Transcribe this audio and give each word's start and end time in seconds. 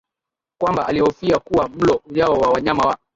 kwamba 0.61 0.87
alihofia 0.87 1.39
kuwa 1.39 1.69
mlo 1.69 2.01
ujao 2.07 2.33
wa 2.33 2.49
wanyama 2.49 2.83
wa 2.87 2.97